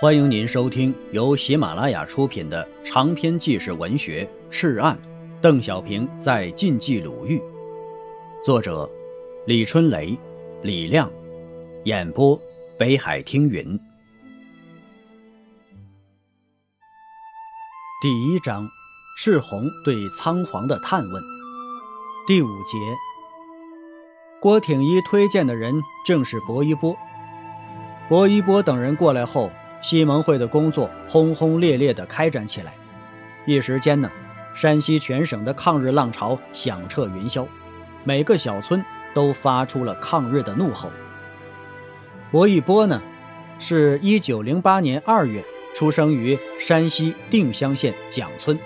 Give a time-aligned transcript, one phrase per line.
[0.00, 4.96] 欢迎您收听由喜马拉雅出品的长篇纪实文学《赤案》，
[5.40, 7.42] 邓小平在晋冀鲁豫，
[8.44, 8.88] 作者
[9.44, 10.16] 李春雷、
[10.62, 11.10] 李亮，
[11.84, 12.40] 演播
[12.78, 13.76] 北海听云。
[18.00, 18.68] 第一章：
[19.16, 21.20] 赤红对仓皇的探问。
[22.24, 22.78] 第五节：
[24.40, 26.96] 郭挺一推荐的人正是薄一波。
[28.08, 29.50] 薄一波等人过来后。
[29.80, 32.74] 西盟会的工作轰轰烈烈地开展起来，
[33.46, 34.10] 一时间呢，
[34.54, 37.46] 山西全省的抗日浪潮响彻云霄，
[38.04, 40.90] 每个小村都发出了抗日的怒吼。
[42.30, 43.00] 薄一波呢，
[43.58, 48.58] 是一九零八年二月出生于山西定襄县蒋村，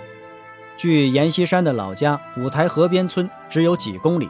[0.75, 4.27] 距阎锡山的老家五台河边村只有几公里。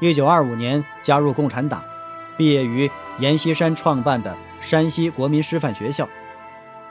[0.00, 1.82] 一九二五年加入共产党，
[2.36, 4.34] 毕业于阎锡山创办的。
[4.60, 6.08] 山西国民师范学校，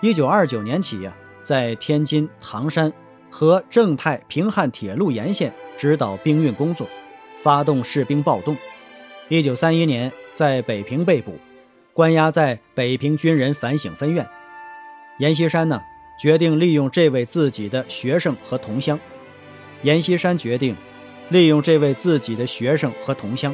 [0.01, 2.91] 一九二九年起呀，在天津、唐山
[3.29, 6.87] 和正太平汉铁路沿线指导兵运工作，
[7.37, 8.55] 发动士兵暴动。
[9.27, 11.37] 一九三一年在北平被捕，
[11.93, 14.25] 关押在北平军人反省分院。
[15.19, 15.81] 阎锡山呢，
[16.19, 18.97] 决定利用这位自己的学生和同乡。
[19.83, 20.75] 阎锡山决定
[21.29, 23.53] 利用这位自己的学生和同乡。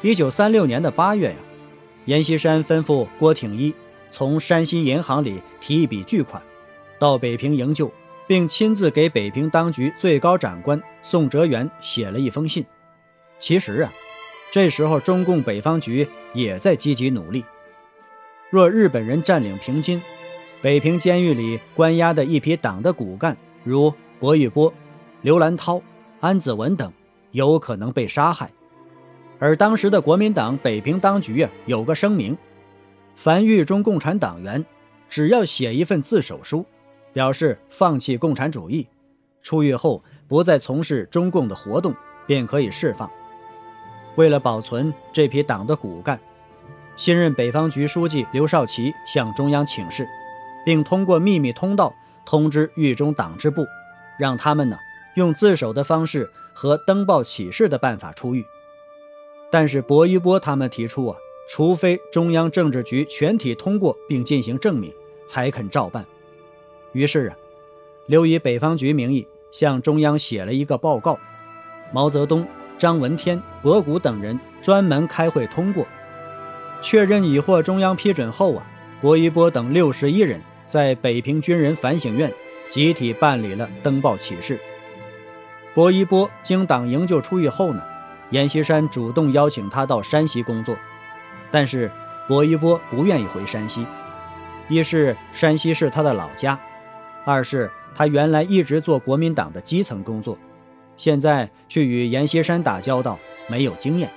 [0.00, 1.36] 一九三六年的八月呀。
[2.08, 3.74] 阎锡山吩咐郭挺一
[4.08, 6.42] 从山西银行里提一笔巨款，
[6.98, 7.92] 到北平营救，
[8.26, 12.64] 并亲自给北平当局最高长官宋哲元写了一封信。
[13.38, 13.92] 其实啊，
[14.50, 17.44] 这时候中共北方局也在积极努力。
[18.48, 20.00] 若日本人占领平津，
[20.62, 24.72] 北平监狱里关押的一批党的骨干，如薄玉波、
[25.20, 25.82] 刘兰涛、
[26.20, 26.90] 安子文等，
[27.32, 28.50] 有可能被杀害。
[29.38, 32.36] 而当时的国民党北平当局啊，有个声明：
[33.14, 34.64] 凡狱中共产党员，
[35.08, 36.66] 只要写一份自首书，
[37.12, 38.86] 表示放弃共产主义，
[39.42, 41.94] 出狱后不再从事中共的活动，
[42.26, 43.08] 便可以释放。
[44.16, 46.18] 为了保存这批党的骨干，
[46.96, 50.04] 新任北方局书记刘少奇向中央请示，
[50.64, 51.94] 并通过秘密通道
[52.26, 53.64] 通知狱中党支部，
[54.18, 54.76] 让他们呢
[55.14, 58.44] 用自首的方式和登报启事的办法出狱。
[59.50, 61.16] 但是薄一波他们提出啊，
[61.48, 64.92] 除非中央政治局全体通过并进行证明，
[65.26, 66.04] 才肯照办。
[66.92, 67.36] 于是啊，
[68.06, 71.18] 刘以北方局名义向中央写了一个报告。
[71.92, 75.86] 毛泽东、张闻天、博古等人专门开会通过，
[76.82, 78.66] 确认已获中央批准后啊，
[79.00, 82.30] 薄一波等六十一人在北平军人反省院
[82.68, 84.58] 集体办理了登报启事。
[85.74, 87.82] 薄一波经党营救出狱后呢？
[88.30, 90.76] 阎锡山主动邀请他到山西工作，
[91.50, 91.90] 但是
[92.28, 93.86] 薄一波不愿意回山西，
[94.68, 96.58] 一是山西是他的老家，
[97.24, 100.38] 二是他原来一直做国民党的基层工作，
[100.96, 103.18] 现在去与阎锡山打交道
[103.48, 104.10] 没有经验。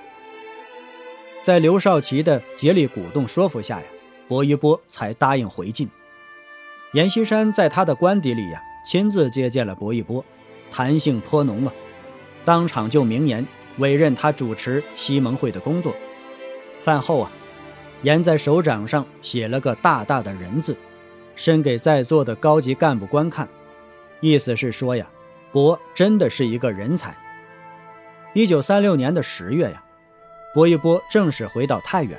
[1.42, 3.86] 在刘少奇的竭力鼓动说服下呀，
[4.28, 5.90] 薄一波才答应回晋。
[6.94, 10.24] 阎锡山在他的官邸里呀，亲自接见了薄一波，
[10.70, 11.72] 谈性颇浓啊，
[12.44, 13.48] 当场就明言。
[13.78, 15.96] 委任他主持西盟会的工作。
[16.82, 17.32] 饭后啊，
[18.04, 20.76] 严在手掌上写了个大大的人字，
[21.36, 23.48] 伸给在座的高级干部观看，
[24.20, 25.08] 意思是说呀，
[25.52, 27.16] 薄真的是一个人才。
[28.34, 29.84] 一九三六年的十月呀，
[30.56, 32.18] 薄一波正式回到太原，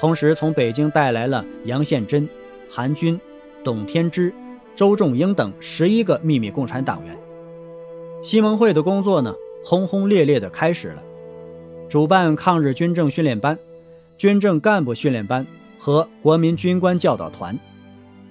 [0.00, 2.28] 同时从北京带来了杨宪珍、
[2.70, 3.18] 韩军、
[3.64, 4.32] 董天之、
[4.74, 7.16] 周仲英等十一个秘密共产党员。
[8.22, 9.34] 西盟会的工作呢？
[9.64, 11.02] 轰轰烈烈地开始了，
[11.88, 13.58] 主办抗日军政训练班、
[14.16, 15.46] 军政干部训练班
[15.78, 17.58] 和国民军官教导团，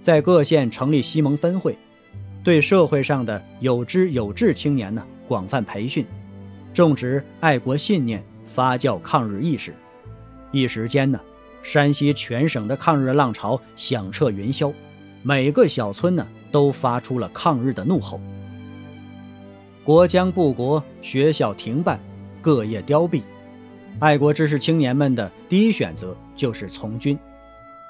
[0.02, 1.78] 在各县成立西盟分会，
[2.44, 6.06] 对社会上的有知有志青年呢广泛培训，
[6.74, 9.74] 种植爱国信念，发酵抗日意识。
[10.52, 11.20] 一时间呢，
[11.62, 14.74] 山西全省的抗日浪潮响彻云霄，
[15.22, 18.20] 每个小村呢都发出了抗日的怒吼。
[19.88, 21.98] 国将不国，学校停办，
[22.42, 23.24] 各业凋敝，
[24.02, 27.18] 爱国知识青年们的第一选择就是从军。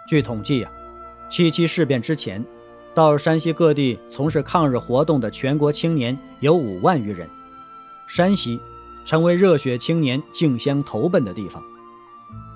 [0.07, 0.71] 据统计呀，
[1.27, 2.45] 七七事变之前，
[2.93, 7.27] 到山西各地从事抗日活动的全国青年有五万余人，
[8.05, 8.59] 山西
[9.03, 11.63] 成为热血青年竞相投奔的地方。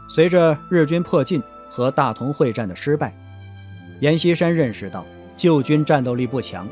[0.07, 3.11] 随着日军迫近和大同会战的失败，
[4.01, 5.03] 阎锡山认识到
[5.35, 6.69] 旧军战斗力不强。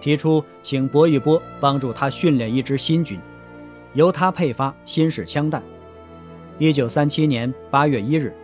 [0.00, 3.18] 提出请薄一波帮助他训练一支新军，
[3.94, 5.62] 由他配发新式枪弹。
[6.58, 8.34] 一九三七年八月一日，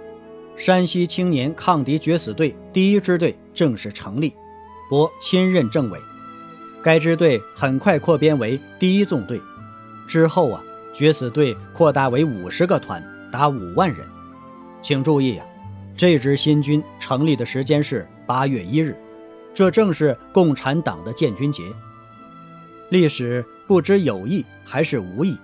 [0.56, 4.32] 山西青年抗敌决死队第一支队正式成立，
[4.88, 5.98] 伯亲任政委。
[6.82, 9.40] 该支队很快扩编为第一纵队，
[10.06, 10.62] 之后啊，
[10.94, 13.98] 决死队扩大为五十个团，达五万人。
[14.80, 15.44] 请注意啊，
[15.96, 18.96] 这支新军成立的时间是八月一日，
[19.56, 21.64] 这正是共产党的建军节。
[22.90, 25.36] 历史不知有意还是无意，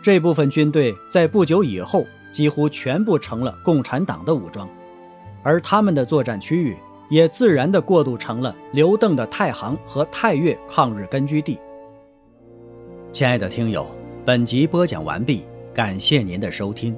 [0.00, 4.68] 这部分军队在不久以后几乎全部成了共产党的武装，
[5.42, 6.76] 而他们的作战区域。
[7.10, 11.58] 也自然地过渡成了刘邓的太行和太岳抗日根据地。
[13.12, 13.84] 亲爱的听友，
[14.24, 15.42] 本集播讲完毕，
[15.74, 16.96] 感谢您的收听。